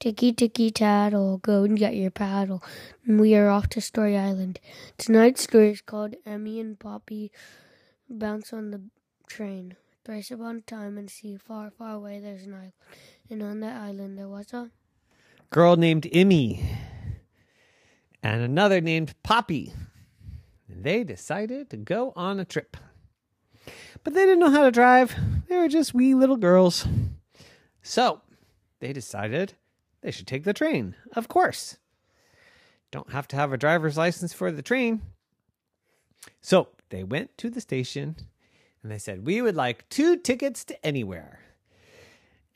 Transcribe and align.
Ticky 0.00 0.32
ticky 0.32 0.70
tattle, 0.70 1.38
go 1.38 1.64
and 1.64 1.78
get 1.78 1.96
your 1.96 2.10
paddle. 2.10 2.62
And 3.06 3.20
we 3.20 3.34
are 3.34 3.48
off 3.48 3.68
to 3.70 3.80
Story 3.80 4.16
Island. 4.18 4.60
Tonight's 4.98 5.42
story 5.42 5.70
is 5.70 5.80
called 5.80 6.14
Immy 6.26 6.60
and 6.60 6.78
Poppy 6.78 7.32
Bounce 8.08 8.52
on 8.52 8.70
the 8.70 8.82
Train. 9.26 9.76
Thrice 10.04 10.30
upon 10.30 10.56
a 10.56 10.60
time 10.60 10.98
and 10.98 11.08
see 11.08 11.36
far, 11.36 11.70
far 11.70 11.94
away 11.94 12.20
there's 12.20 12.44
an 12.44 12.54
island. 12.54 12.72
And 13.30 13.42
on 13.42 13.60
that 13.60 13.80
island 13.80 14.18
there 14.18 14.28
was 14.28 14.52
a 14.52 14.70
Girl 15.50 15.76
named 15.76 16.06
Immy 16.12 16.62
and 18.22 18.42
another 18.42 18.80
named 18.80 19.14
Poppy. 19.22 19.72
They 20.68 21.04
decided 21.04 21.70
to 21.70 21.76
go 21.76 22.12
on 22.16 22.40
a 22.40 22.44
trip. 22.44 22.76
But 24.02 24.14
they 24.14 24.24
didn't 24.24 24.40
know 24.40 24.50
how 24.50 24.64
to 24.64 24.70
drive. 24.70 25.14
They 25.48 25.56
were 25.56 25.68
just 25.68 25.94
wee 25.94 26.14
little 26.14 26.36
girls. 26.36 26.86
So 27.82 28.22
they 28.80 28.92
decided 28.92 29.54
they 30.04 30.10
should 30.10 30.26
take 30.26 30.44
the 30.44 30.52
train. 30.52 30.94
Of 31.16 31.28
course. 31.28 31.78
Don't 32.92 33.10
have 33.10 33.26
to 33.28 33.36
have 33.36 33.52
a 33.54 33.56
driver's 33.56 33.96
license 33.96 34.34
for 34.34 34.52
the 34.52 34.62
train. 34.62 35.00
So 36.42 36.68
they 36.90 37.02
went 37.02 37.36
to 37.38 37.48
the 37.48 37.60
station 37.60 38.16
and 38.82 38.92
they 38.92 38.98
said, 38.98 39.26
We 39.26 39.40
would 39.40 39.56
like 39.56 39.88
two 39.88 40.18
tickets 40.18 40.62
to 40.66 40.86
anywhere. 40.86 41.40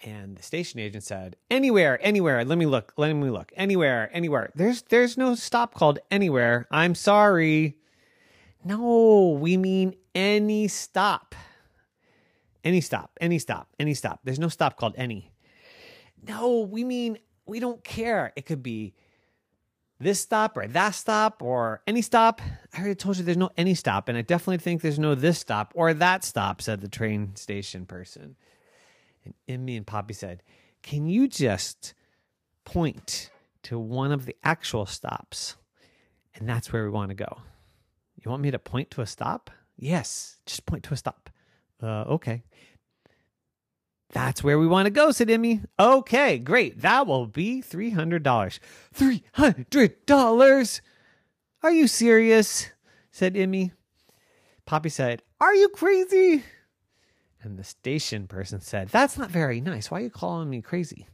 And 0.04 0.36
the 0.36 0.44
station 0.44 0.78
agent 0.78 1.02
said, 1.02 1.34
"Anywhere, 1.50 1.98
anywhere. 2.00 2.44
Let 2.44 2.56
me 2.56 2.66
look. 2.66 2.92
Let 2.96 3.12
me 3.14 3.30
look. 3.30 3.50
Anywhere, 3.56 4.08
anywhere. 4.12 4.52
There's 4.54 4.82
there's 4.82 5.18
no 5.18 5.34
stop 5.34 5.74
called 5.74 5.98
anywhere. 6.08 6.68
I'm 6.70 6.94
sorry. 6.94 7.78
No, 8.64 9.36
we 9.40 9.56
mean 9.56 9.96
any 10.14 10.68
stop. 10.68 11.34
Any 12.62 12.80
stop. 12.80 13.18
Any 13.20 13.40
stop. 13.40 13.70
Any 13.80 13.94
stop. 13.94 14.20
There's 14.22 14.38
no 14.38 14.48
stop 14.48 14.76
called 14.76 14.94
any. 14.96 15.32
No, 16.28 16.60
we 16.60 16.84
mean 16.84 17.18
we 17.48 17.60
don't 17.60 17.82
care. 17.82 18.32
It 18.36 18.46
could 18.46 18.62
be 18.62 18.94
this 20.00 20.20
stop 20.20 20.56
or 20.56 20.66
that 20.66 20.90
stop 20.90 21.42
or 21.42 21.82
any 21.86 22.02
stop. 22.02 22.40
I 22.72 22.78
already 22.78 22.94
told 22.94 23.16
you 23.16 23.24
there's 23.24 23.36
no 23.36 23.50
any 23.56 23.74
stop, 23.74 24.08
and 24.08 24.16
I 24.16 24.22
definitely 24.22 24.58
think 24.58 24.82
there's 24.82 24.98
no 24.98 25.14
this 25.14 25.38
stop 25.38 25.72
or 25.74 25.92
that 25.94 26.24
stop," 26.24 26.62
said 26.62 26.80
the 26.80 26.88
train 26.88 27.34
station 27.36 27.86
person. 27.86 28.36
And 29.24 29.66
Immy 29.66 29.76
and 29.76 29.86
Poppy 29.86 30.14
said, 30.14 30.42
Can 30.82 31.06
you 31.06 31.28
just 31.28 31.94
point 32.64 33.30
to 33.64 33.78
one 33.78 34.12
of 34.12 34.26
the 34.26 34.36
actual 34.42 34.86
stops? 34.86 35.56
And 36.34 36.48
that's 36.48 36.72
where 36.72 36.84
we 36.84 36.90
want 36.90 37.10
to 37.10 37.14
go. 37.14 37.38
You 38.16 38.30
want 38.30 38.42
me 38.42 38.50
to 38.50 38.58
point 38.58 38.90
to 38.92 39.00
a 39.00 39.06
stop? 39.06 39.50
Yes, 39.76 40.38
just 40.46 40.66
point 40.66 40.84
to 40.84 40.94
a 40.94 40.96
stop. 40.96 41.30
Uh, 41.82 42.02
okay. 42.02 42.42
That's 44.10 44.42
where 44.42 44.58
we 44.58 44.66
want 44.66 44.86
to 44.86 44.90
go, 44.90 45.10
said 45.10 45.28
Immy. 45.28 45.64
Okay, 45.78 46.38
great. 46.38 46.80
That 46.80 47.06
will 47.06 47.26
be 47.26 47.60
$300. 47.62 48.58
$300? 48.94 50.80
Are 51.62 51.70
you 51.70 51.86
serious? 51.86 52.70
said 53.10 53.34
Immy. 53.34 53.72
Poppy 54.64 54.88
said, 54.88 55.22
Are 55.40 55.54
you 55.54 55.68
crazy? 55.68 56.44
And 57.42 57.58
the 57.58 57.64
station 57.64 58.26
person 58.26 58.60
said, 58.60 58.88
That's 58.88 59.18
not 59.18 59.30
very 59.30 59.60
nice. 59.60 59.90
Why 59.90 60.00
are 60.00 60.04
you 60.04 60.10
calling 60.10 60.48
me 60.48 60.62
crazy? 60.62 61.06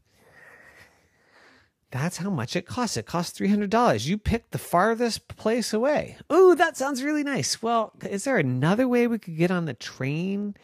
That's 1.91 2.17
how 2.17 2.31
much 2.31 2.57
it 2.57 2.67
costs. 2.67 2.97
It 2.97 3.07
costs 3.07 3.39
$300. 3.39 4.05
You 4.05 4.19
picked 4.19 4.51
the 4.51 4.59
farthest 4.59 5.29
place 5.29 5.73
away. 5.73 6.17
Ooh, 6.33 6.57
that 6.57 6.77
sounds 6.77 7.05
really 7.05 7.23
nice. 7.23 7.63
Well, 7.63 7.93
is 8.03 8.25
there 8.25 8.37
another 8.37 8.89
way 8.89 9.07
we 9.07 9.21
could 9.21 9.37
get 9.37 9.53
on 9.53 9.67
the 9.67 9.75
train 9.75 10.57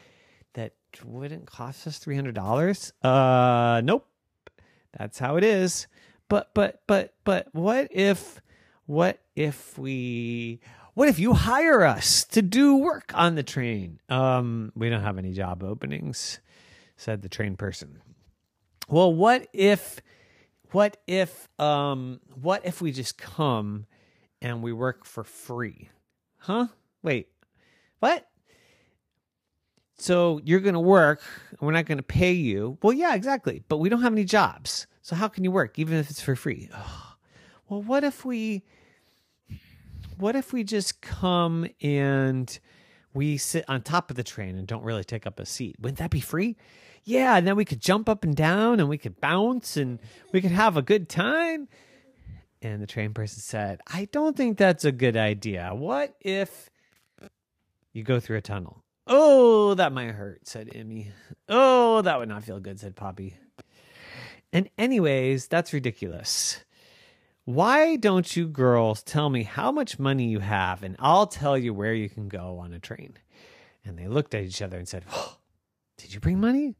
wouldn't 1.05 1.47
cost 1.47 1.87
us 1.87 1.99
$300? 1.99 2.93
Uh, 3.03 3.81
nope. 3.83 4.07
That's 4.99 5.19
how 5.19 5.37
it 5.37 5.45
is. 5.45 5.87
But, 6.29 6.53
but, 6.55 6.83
but, 6.87 7.15
but 7.25 7.49
what 7.53 7.89
if, 7.91 8.41
what 8.87 9.21
if 9.37 9.79
we, 9.79 10.61
what 10.95 11.09
if 11.09 11.19
you 11.19 11.35
hire 11.35 11.85
us 11.85 12.25
to 12.25 12.43
do 12.43 12.77
work 12.77 13.13
on 13.15 13.35
the 13.35 13.43
train? 13.43 14.01
Um, 14.09 14.73
we 14.75 14.91
don't 14.91 15.03
have 15.03 15.19
any 15.19 15.33
job 15.33 15.63
openings, 15.63 16.41
said 16.97 17.23
the 17.23 17.29
train 17.29 17.57
person. 17.57 18.01
Well, 18.89 19.15
what 19.15 19.47
if 19.53 20.01
what 20.73 20.97
if 21.07 21.49
um 21.59 22.21
what 22.41 22.65
if 22.65 22.81
we 22.81 22.93
just 22.93 23.19
come 23.19 23.87
and 24.43 24.63
we 24.63 24.73
work 24.73 25.05
for 25.05 25.25
free? 25.25 25.89
Huh? 26.39 26.69
Wait. 27.03 27.29
What? 28.01 28.27
So 30.01 30.41
you're 30.45 30.61
going 30.61 30.75
to 30.75 30.81
work 30.81 31.23
and 31.51 31.61
we're 31.61 31.73
not 31.73 31.87
going 31.87 31.99
to 31.99 32.03
pay 32.03 32.33
you. 32.33 32.79
Well, 32.83 32.93
yeah, 32.93 33.15
exactly. 33.15 33.63
But 33.69 33.79
we 33.79 33.89
don't 33.89 34.03
have 34.03 34.13
any 34.13 34.25
jobs. 34.25 34.87
So 35.03 35.15
how 35.15 35.29
can 35.29 35.45
you 35.45 35.51
work 35.51 35.79
even 35.79 35.99
if 35.99 36.11
it's 36.11 36.21
for 36.21 36.35
free? 36.35 36.69
Oh. 36.75 37.15
Well, 37.69 37.83
what 37.83 38.03
if 38.03 38.25
we 38.25 38.63
what 40.19 40.37
if 40.37 40.53
we 40.53 40.65
just 40.65 41.01
come 41.01 41.67
and 41.81 42.59
we 43.15 43.39
sit 43.39 43.65
on 43.69 43.83
top 43.83 44.11
of 44.11 44.17
the 44.17 44.23
train 44.23 44.57
and 44.57 44.67
don't 44.67 44.83
really 44.83 45.05
take 45.05 45.27
up 45.27 45.39
a 45.41 45.47
seat? 45.47 45.77
Wouldn't 45.81 45.99
that 45.99 46.11
be 46.11 46.21
free? 46.21 46.57
Yeah, 47.05 47.37
and 47.37 47.47
then 47.47 47.57
we 47.57 47.65
could 47.65 47.81
jump 47.81 48.09
up 48.09 48.25
and 48.25 48.37
down 48.37 48.81
and 48.81 48.89
we 48.89 48.99
could 48.99 49.21
bounce 49.21 49.77
and 49.77 49.99
we 50.33 50.41
could 50.41 50.51
have 50.51 50.77
a 50.77 50.83
good 50.83 51.09
time. 51.09 51.69
And 52.61 52.83
the 52.83 52.87
train 52.87 53.15
person 53.15 53.41
said, 53.41 53.81
I 53.87 54.07
don't 54.13 54.37
think 54.37 54.59
that's 54.59 54.85
a 54.85 54.93
good 54.93 55.17
idea. 55.17 55.71
What 55.73 56.15
if 56.21 56.71
you 57.93 58.03
go 58.03 58.21
through 58.21 58.37
a 58.37 58.43
tunnel? 58.43 58.85
Oh, 59.13 59.75
that 59.75 59.93
might 59.93 60.13
hurt, 60.13 60.47
said 60.47 60.69
Immy. 60.69 61.09
Oh, 61.49 62.01
that 62.03 62.21
would 62.21 62.29
not 62.29 62.45
feel 62.45 62.61
good, 62.61 62.79
said 62.79 62.95
Poppy. 62.95 63.35
And, 64.53 64.71
anyways, 64.79 65.49
that's 65.49 65.73
ridiculous. 65.73 66.65
Why 67.45 67.97
don't 67.97 68.37
you 68.37 68.47
girls 68.47 69.03
tell 69.03 69.29
me 69.29 69.43
how 69.43 69.73
much 69.73 69.99
money 69.99 70.29
you 70.29 70.39
have 70.39 70.85
and 70.85 70.95
I'll 71.01 71.27
tell 71.27 71.59
you 71.59 71.75
where 71.75 71.93
you 71.93 72.09
can 72.09 72.29
go 72.29 72.59
on 72.59 72.73
a 72.73 72.79
train? 72.79 73.15
And 73.85 73.99
they 73.99 74.07
looked 74.07 74.33
at 74.35 74.45
each 74.45 74.63
other 74.63 74.79
and 74.79 74.87
said, 74.87 75.05
oh, 75.13 75.39
Did 75.97 76.15
you 76.15 76.21
bring 76.21 76.41
money? 76.41 76.77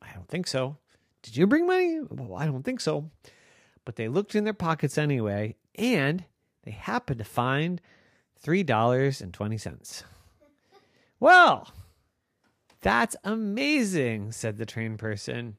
I 0.00 0.12
don't 0.14 0.28
think 0.28 0.46
so. 0.46 0.76
Did 1.22 1.36
you 1.36 1.46
bring 1.46 1.66
money? 1.66 2.00
Well, 2.10 2.36
I 2.36 2.46
don't 2.46 2.62
think 2.62 2.80
so. 2.80 3.10
But 3.84 3.96
they 3.96 4.08
looked 4.08 4.34
in 4.34 4.44
their 4.44 4.52
pockets 4.52 4.98
anyway, 4.98 5.56
and 5.74 6.24
they 6.64 6.70
happened 6.70 7.18
to 7.18 7.24
find 7.24 7.80
$3.20. 8.44 10.02
Well, 11.22 11.68
that's 12.80 13.14
amazing, 13.22 14.32
said 14.32 14.58
the 14.58 14.66
train 14.66 14.96
person. 14.96 15.56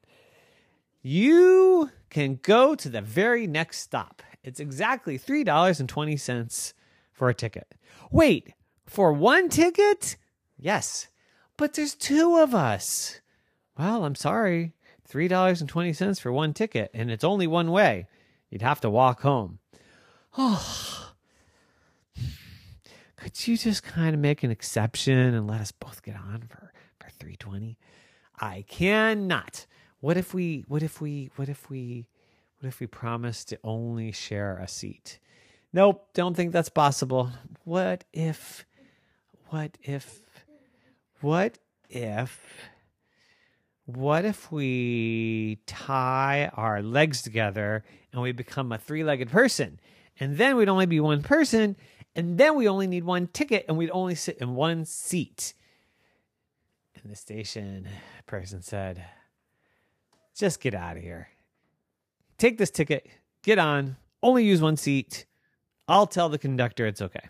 You 1.00 1.88
can 2.10 2.38
go 2.42 2.74
to 2.74 2.90
the 2.90 3.00
very 3.00 3.46
next 3.46 3.78
stop. 3.78 4.22
It's 4.42 4.60
exactly 4.60 5.18
$3.20 5.18 6.74
for 7.14 7.30
a 7.30 7.34
ticket. 7.34 7.74
Wait, 8.10 8.52
for 8.84 9.14
one 9.14 9.48
ticket? 9.48 10.18
Yes, 10.58 11.08
but 11.56 11.72
there's 11.72 11.94
two 11.94 12.36
of 12.36 12.54
us. 12.54 13.22
Well, 13.78 14.04
I'm 14.04 14.16
sorry. 14.16 14.74
$3.20 15.10 16.20
for 16.20 16.30
one 16.30 16.52
ticket, 16.52 16.90
and 16.92 17.10
it's 17.10 17.24
only 17.24 17.46
one 17.46 17.70
way. 17.70 18.06
You'd 18.50 18.60
have 18.60 18.82
to 18.82 18.90
walk 18.90 19.22
home. 19.22 19.60
Oh, 20.36 20.93
could 23.24 23.48
you 23.48 23.56
just 23.56 23.82
kind 23.82 24.14
of 24.14 24.20
make 24.20 24.42
an 24.42 24.50
exception 24.50 25.16
and 25.16 25.46
let 25.46 25.58
us 25.58 25.72
both 25.72 26.02
get 26.02 26.14
on 26.14 26.42
for, 26.46 26.70
for 27.00 27.08
320? 27.08 27.78
I 28.38 28.66
cannot. 28.68 29.64
What 30.00 30.18
if 30.18 30.34
we, 30.34 30.66
what 30.68 30.82
if 30.82 31.00
we, 31.00 31.30
what 31.36 31.48
if 31.48 31.70
we, 31.70 32.04
what 32.58 32.68
if 32.68 32.80
we 32.80 32.86
promise 32.86 33.42
to 33.46 33.58
only 33.64 34.12
share 34.12 34.58
a 34.58 34.68
seat? 34.68 35.20
Nope, 35.72 36.06
don't 36.12 36.36
think 36.36 36.52
that's 36.52 36.68
possible. 36.68 37.30
What 37.64 38.04
if, 38.12 38.66
what 39.48 39.78
if, 39.82 40.20
what 41.22 41.58
if, 41.88 42.58
what 43.86 44.26
if 44.26 44.52
we 44.52 45.60
tie 45.64 46.50
our 46.52 46.82
legs 46.82 47.22
together 47.22 47.84
and 48.12 48.20
we 48.20 48.32
become 48.32 48.70
a 48.70 48.76
three 48.76 49.02
legged 49.02 49.30
person? 49.30 49.80
And 50.20 50.36
then 50.36 50.56
we'd 50.56 50.68
only 50.68 50.84
be 50.84 51.00
one 51.00 51.22
person, 51.22 51.74
and 52.16 52.38
then 52.38 52.56
we 52.56 52.68
only 52.68 52.86
need 52.86 53.04
one 53.04 53.26
ticket, 53.28 53.64
and 53.68 53.76
we'd 53.76 53.90
only 53.90 54.14
sit 54.14 54.38
in 54.38 54.54
one 54.54 54.84
seat. 54.84 55.54
And 57.02 57.10
the 57.12 57.16
station 57.16 57.88
person 58.26 58.62
said, 58.62 59.04
Just 60.34 60.60
get 60.60 60.74
out 60.74 60.96
of 60.96 61.02
here. 61.02 61.28
Take 62.38 62.58
this 62.58 62.70
ticket, 62.70 63.06
get 63.42 63.58
on, 63.58 63.96
only 64.22 64.44
use 64.44 64.60
one 64.60 64.76
seat. 64.76 65.26
I'll 65.86 66.06
tell 66.06 66.28
the 66.28 66.38
conductor 66.38 66.86
it's 66.86 67.02
okay. 67.02 67.28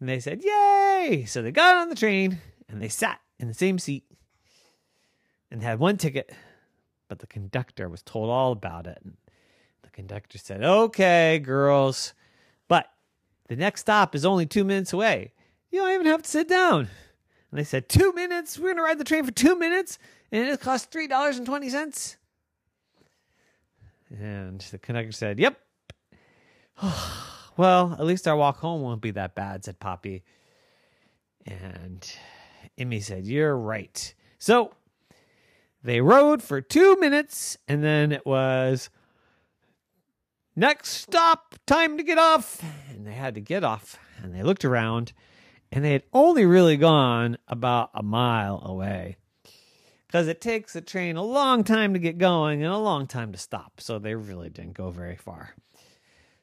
And 0.00 0.08
they 0.08 0.20
said, 0.20 0.42
Yay! 0.42 1.24
So 1.26 1.42
they 1.42 1.50
got 1.50 1.76
on 1.76 1.88
the 1.88 1.94
train 1.94 2.38
and 2.68 2.80
they 2.80 2.88
sat 2.88 3.20
in 3.38 3.48
the 3.48 3.54
same 3.54 3.78
seat 3.78 4.04
and 5.50 5.62
had 5.62 5.78
one 5.78 5.96
ticket, 5.96 6.30
but 7.08 7.20
the 7.20 7.26
conductor 7.26 7.88
was 7.88 8.02
told 8.02 8.28
all 8.28 8.52
about 8.52 8.86
it. 8.86 8.98
And 9.02 9.16
the 9.82 9.90
conductor 9.90 10.38
said, 10.38 10.62
Okay, 10.62 11.38
girls, 11.38 12.12
the 13.48 13.56
next 13.56 13.82
stop 13.82 14.14
is 14.14 14.24
only 14.24 14.46
two 14.46 14.64
minutes 14.64 14.92
away. 14.92 15.32
You 15.70 15.80
don't 15.80 15.92
even 15.92 16.06
have 16.06 16.22
to 16.22 16.28
sit 16.28 16.48
down. 16.48 16.88
And 17.50 17.58
they 17.58 17.64
said, 17.64 17.88
Two 17.88 18.12
minutes? 18.12 18.58
We're 18.58 18.68
going 18.68 18.76
to 18.76 18.82
ride 18.82 18.98
the 18.98 19.04
train 19.04 19.24
for 19.24 19.32
two 19.32 19.58
minutes? 19.58 19.98
And 20.30 20.48
it 20.48 20.60
costs 20.60 20.94
$3.20? 20.94 22.16
And 24.10 24.60
the 24.60 24.78
conductor 24.78 25.12
said, 25.12 25.38
Yep. 25.38 25.58
well, 27.56 27.96
at 27.98 28.04
least 28.04 28.28
our 28.28 28.36
walk 28.36 28.58
home 28.58 28.82
won't 28.82 29.00
be 29.02 29.10
that 29.12 29.34
bad, 29.34 29.64
said 29.64 29.80
Poppy. 29.80 30.22
And 31.46 32.10
Immy 32.78 33.02
said, 33.02 33.24
You're 33.26 33.56
right. 33.56 34.14
So 34.38 34.72
they 35.82 36.00
rode 36.00 36.42
for 36.42 36.60
two 36.60 36.96
minutes, 36.96 37.56
and 37.66 37.82
then 37.82 38.12
it 38.12 38.26
was 38.26 38.90
next 40.56 40.90
stop, 40.90 41.54
time 41.66 41.96
to 41.96 42.02
get 42.02 42.18
off. 42.18 42.62
They 43.08 43.14
had 43.14 43.36
to 43.36 43.40
get 43.40 43.64
off, 43.64 43.98
and 44.22 44.34
they 44.34 44.42
looked 44.42 44.66
around, 44.66 45.14
and 45.72 45.82
they 45.82 45.92
had 45.92 46.02
only 46.12 46.44
really 46.44 46.76
gone 46.76 47.38
about 47.48 47.88
a 47.94 48.02
mile 48.02 48.60
away 48.62 49.16
because 50.06 50.28
it 50.28 50.42
takes 50.42 50.76
a 50.76 50.82
train 50.82 51.16
a 51.16 51.22
long 51.22 51.64
time 51.64 51.94
to 51.94 51.98
get 51.98 52.18
going 52.18 52.62
and 52.62 52.70
a 52.70 52.76
long 52.76 53.06
time 53.06 53.32
to 53.32 53.38
stop. 53.38 53.80
So 53.80 53.98
they 53.98 54.14
really 54.14 54.50
didn't 54.50 54.74
go 54.74 54.90
very 54.90 55.16
far. 55.16 55.54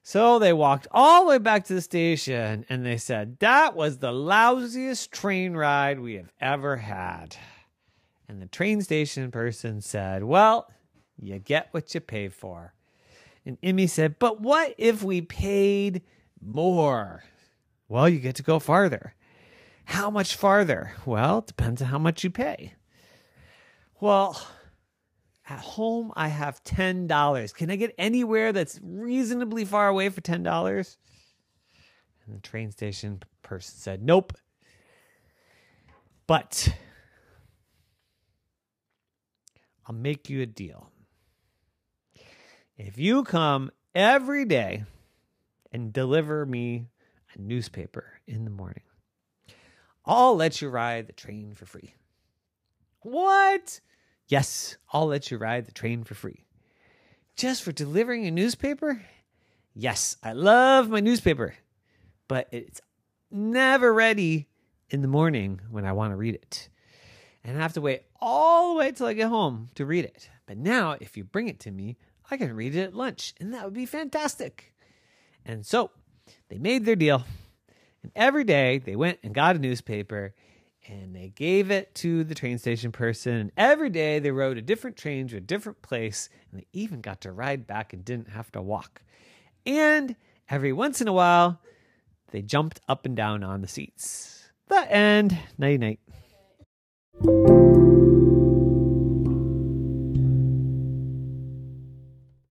So 0.02 0.40
they 0.40 0.54
walked 0.54 0.88
all 0.90 1.26
the 1.26 1.30
way 1.30 1.38
back 1.38 1.66
to 1.66 1.76
the 1.76 1.82
station 1.82 2.66
and 2.68 2.84
they 2.84 2.98
said, 2.98 3.38
That 3.42 3.76
was 3.76 4.00
the 4.00 4.12
lousiest 4.12 5.12
train 5.12 5.54
ride 5.54 6.00
we 6.00 6.16
have 6.16 6.32
ever 6.42 6.78
had. 6.78 7.38
And 8.28 8.42
the 8.42 8.48
train 8.48 8.82
station 8.82 9.30
person 9.30 9.82
said, 9.82 10.24
Well, 10.24 10.68
you 11.20 11.38
get 11.38 11.68
what 11.70 11.94
you 11.94 12.02
pay 12.02 12.28
for. 12.28 12.74
And 13.46 13.62
Immy 13.62 13.88
said, 13.88 14.18
But 14.18 14.42
what 14.42 14.74
if 14.80 15.04
we 15.04 15.22
paid 15.22 16.02
more? 16.46 17.24
Well, 17.88 18.10
you 18.10 18.20
get 18.20 18.36
to 18.36 18.44
go 18.44 18.60
farther. 18.60 19.14
How 19.86 20.10
much 20.10 20.36
farther? 20.36 20.94
Well, 21.06 21.40
it 21.40 21.48
depends 21.48 21.82
on 21.82 21.90
how 21.90 22.00
much 22.00 22.24
you 22.24 22.30
pay. 22.30 22.74
Well, 24.00 24.42
at 25.48 25.60
home 25.60 26.12
I 26.16 26.28
have 26.28 26.64
$10. 26.64 27.54
Can 27.54 27.70
I 27.70 27.76
get 27.76 27.94
anywhere 27.98 28.52
that's 28.52 28.80
reasonably 28.84 29.66
far 29.66 29.88
away 29.88 30.10
for 30.10 30.22
$10? 30.22 30.98
And 32.26 32.36
the 32.36 32.42
train 32.42 32.72
station 32.72 33.22
person 33.44 33.78
said, 33.78 34.04
Nope. 34.04 34.34
But 36.28 36.76
I'll 39.86 39.96
make 39.96 40.30
you 40.30 40.42
a 40.42 40.48
deal. 40.48 40.90
If 42.78 42.98
you 42.98 43.24
come 43.24 43.72
every 43.94 44.44
day 44.46 44.84
and 45.76 45.92
deliver 45.92 46.46
me 46.46 46.86
a 47.34 47.42
newspaper 47.42 48.06
in 48.26 48.46
the 48.46 48.50
morning, 48.50 48.86
I'll 50.06 50.34
let 50.34 50.62
you 50.62 50.70
ride 50.70 51.08
the 51.08 51.12
train 51.12 51.54
for 51.54 51.66
free. 51.66 51.94
What? 53.02 53.82
Yes, 54.30 54.78
I'll 54.94 55.08
let 55.08 55.30
you 55.30 55.38
ride 55.38 55.66
the 55.66 55.74
train 55.74 56.06
for 56.06 56.16
free. 56.16 56.46
Just 57.36 57.62
for 57.62 57.74
delivering 57.74 58.26
a 58.26 58.32
newspaper? 58.32 59.02
Yes, 59.74 60.16
I 60.24 60.32
love 60.32 60.88
my 60.88 61.02
newspaper, 61.02 61.56
but 62.30 62.48
it's 62.54 62.80
never 63.30 63.94
ready 63.94 64.48
in 64.90 65.02
the 65.02 65.10
morning 65.10 65.60
when 65.70 65.84
I 65.84 65.92
want 65.92 66.14
to 66.14 66.16
read 66.16 66.36
it. 66.36 66.70
And 67.44 67.58
I 67.58 67.62
have 67.62 67.74
to 67.74 67.82
wait 67.82 68.04
all 68.22 68.70
the 68.70 68.80
way 68.80 68.94
till 68.94 69.08
I 69.08 69.14
get 69.14 69.28
home 69.28 69.68
to 69.76 69.86
read 69.86 70.06
it. 70.06 70.30
But 70.46 70.58
now, 70.58 70.96
if 71.02 71.18
you 71.18 71.26
bring 71.26 71.50
it 71.50 71.60
to 71.60 71.72
me, 71.72 71.98
I 72.32 72.38
can 72.38 72.56
read 72.56 72.78
it 72.78 72.84
at 72.84 72.96
lunch, 72.96 73.34
and 73.42 73.54
that 73.54 73.66
would 73.66 73.74
be 73.74 73.86
fantastic. 73.86 74.72
And 75.46 75.66
so 75.66 75.92
they 76.50 76.58
made 76.58 76.86
their 76.86 76.96
deal. 76.96 77.24
And 78.04 78.12
every 78.16 78.44
day 78.44 78.80
they 78.80 78.96
went 78.96 79.20
and 79.24 79.34
got 79.34 79.56
a 79.56 79.60
newspaper 79.60 80.34
and 80.88 81.16
they 81.16 81.30
gave 81.30 81.72
it 81.72 81.94
to 81.96 82.24
the 82.24 82.36
train 82.36 82.58
station 82.58 82.92
person. 82.92 83.34
And 83.34 83.52
every 83.58 83.90
day 83.90 84.20
they 84.20 84.32
rode 84.32 84.58
a 84.58 84.62
different 84.62 84.98
train 84.98 85.28
to 85.30 85.38
a 85.38 85.42
different 85.42 85.82
place, 85.82 86.30
and 86.52 86.60
they 86.60 86.68
even 86.74 87.02
got 87.02 87.22
to 87.22 87.32
ride 87.32 87.66
back 87.66 87.94
and 87.94 88.06
didn't 88.06 88.30
have 88.30 88.52
to 88.54 88.62
walk. 88.62 89.02
And 89.66 90.16
every 90.50 90.74
once 90.74 91.02
in 91.02 91.08
a 91.08 91.14
while, 91.14 91.60
they 92.32 92.42
jumped 92.42 92.82
up 92.88 93.06
and 93.06 93.16
down 93.16 93.44
on 93.44 93.62
the 93.62 93.68
seats. 93.68 94.50
The 94.68 94.92
end. 94.92 95.38
Night 95.58 95.80
night. 95.80 96.00